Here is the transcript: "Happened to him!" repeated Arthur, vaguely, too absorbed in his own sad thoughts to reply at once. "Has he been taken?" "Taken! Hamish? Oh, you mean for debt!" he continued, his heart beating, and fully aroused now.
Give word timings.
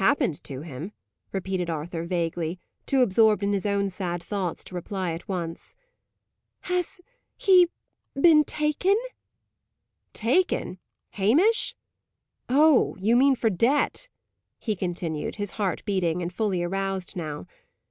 "Happened 0.00 0.42
to 0.44 0.62
him!" 0.62 0.92
repeated 1.32 1.68
Arthur, 1.68 2.06
vaguely, 2.06 2.58
too 2.86 3.02
absorbed 3.02 3.42
in 3.42 3.52
his 3.52 3.66
own 3.66 3.90
sad 3.90 4.22
thoughts 4.22 4.64
to 4.64 4.74
reply 4.74 5.12
at 5.12 5.28
once. 5.28 5.76
"Has 6.60 7.02
he 7.36 7.68
been 8.18 8.42
taken?" 8.44 8.96
"Taken! 10.14 10.78
Hamish? 11.10 11.76
Oh, 12.48 12.96
you 12.98 13.16
mean 13.16 13.34
for 13.36 13.50
debt!" 13.50 14.08
he 14.58 14.74
continued, 14.74 15.34
his 15.36 15.50
heart 15.50 15.84
beating, 15.84 16.22
and 16.22 16.32
fully 16.32 16.62
aroused 16.62 17.14
now. 17.14 17.46